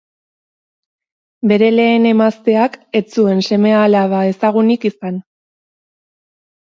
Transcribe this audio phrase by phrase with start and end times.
[1.51, 5.25] Bere lehen emazteak ez zuen seme-alaba ezagunik izan.